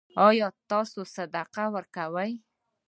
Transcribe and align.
ایا 0.27 0.47
تاسو 0.71 0.99
صدقه 1.15 1.65
ورکوئ؟ 1.75 2.31